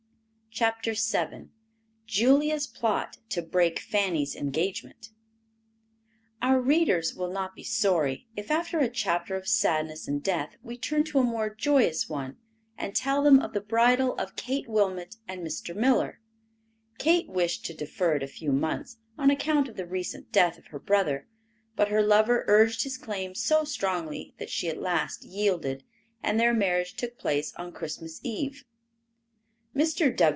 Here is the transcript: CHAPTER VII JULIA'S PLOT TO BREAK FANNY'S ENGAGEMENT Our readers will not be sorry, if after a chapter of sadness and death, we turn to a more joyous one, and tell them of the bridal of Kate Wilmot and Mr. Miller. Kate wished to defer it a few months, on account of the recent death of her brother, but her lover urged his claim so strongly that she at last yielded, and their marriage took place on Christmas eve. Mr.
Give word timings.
CHAPTER 0.53 0.91
VII 0.95 1.47
JULIA'S 2.07 2.67
PLOT 2.67 3.19
TO 3.29 3.41
BREAK 3.41 3.79
FANNY'S 3.79 4.35
ENGAGEMENT 4.35 5.07
Our 6.41 6.59
readers 6.59 7.15
will 7.15 7.31
not 7.31 7.55
be 7.55 7.63
sorry, 7.63 8.27
if 8.35 8.51
after 8.51 8.79
a 8.81 8.89
chapter 8.89 9.37
of 9.37 9.47
sadness 9.47 10.09
and 10.09 10.21
death, 10.21 10.57
we 10.61 10.77
turn 10.77 11.05
to 11.05 11.19
a 11.19 11.23
more 11.23 11.49
joyous 11.49 12.09
one, 12.09 12.35
and 12.77 12.93
tell 12.93 13.23
them 13.23 13.39
of 13.39 13.53
the 13.53 13.61
bridal 13.61 14.13
of 14.17 14.35
Kate 14.35 14.67
Wilmot 14.67 15.15
and 15.25 15.39
Mr. 15.39 15.73
Miller. 15.73 16.19
Kate 16.97 17.29
wished 17.29 17.63
to 17.67 17.73
defer 17.73 18.17
it 18.17 18.21
a 18.23 18.27
few 18.27 18.51
months, 18.51 18.97
on 19.17 19.31
account 19.31 19.69
of 19.69 19.77
the 19.77 19.87
recent 19.87 20.33
death 20.33 20.57
of 20.57 20.67
her 20.67 20.79
brother, 20.79 21.27
but 21.77 21.87
her 21.87 22.03
lover 22.03 22.43
urged 22.49 22.83
his 22.83 22.97
claim 22.97 23.33
so 23.35 23.63
strongly 23.63 24.33
that 24.37 24.49
she 24.49 24.67
at 24.67 24.81
last 24.81 25.23
yielded, 25.23 25.85
and 26.21 26.37
their 26.37 26.53
marriage 26.53 26.93
took 26.95 27.17
place 27.17 27.53
on 27.55 27.71
Christmas 27.71 28.19
eve. 28.21 28.65
Mr. 29.73 30.13